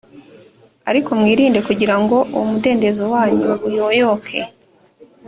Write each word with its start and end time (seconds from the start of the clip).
ariko 0.89 1.09
mwirinde 1.19 1.59
kugira 1.67 1.95
ngo 2.01 2.17
uwo 2.33 2.45
mudendezo 2.51 3.03
wanyu 3.13 3.51
uyoyoke 3.67 4.39